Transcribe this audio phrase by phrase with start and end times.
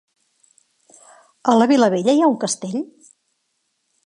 [1.53, 2.83] A la Vilavella hi ha un castell?